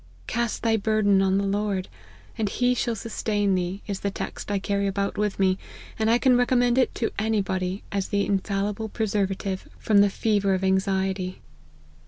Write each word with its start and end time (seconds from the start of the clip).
'Cast 0.41 0.63
thy 0.63 0.77
burden 0.77 1.21
on 1.21 1.37
the 1.37 1.45
Lord, 1.45 1.87
and 2.35 2.49
he 2.49 2.73
shall 2.73 2.95
sustain 2.95 3.53
thee,' 3.53 3.83
is 3.85 3.99
the 3.99 4.09
text 4.09 4.49
I 4.49 4.57
carry 4.57 4.87
about 4.87 5.15
with 5.15 5.37
me, 5.37 5.59
and 5.99 6.09
I 6.09 6.17
can 6.17 6.35
recommend 6.35 6.79
it 6.79 6.95
to 6.95 7.11
any 7.19 7.39
body 7.43 7.83
as 7.91 8.11
an 8.11 8.17
infallible 8.21 8.89
preservative 8.89 9.69
from 9.77 9.99
the 9.99 10.09
fever 10.09 10.55
of 10.55 10.63
anxiety." 10.63 11.39